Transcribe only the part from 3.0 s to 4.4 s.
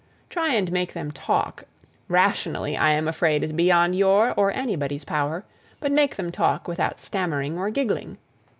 afraid is beyond your